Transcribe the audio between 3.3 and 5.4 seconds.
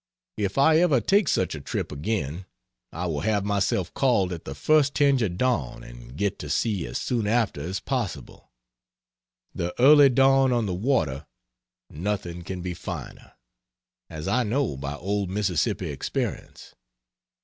myself called at the first tinge of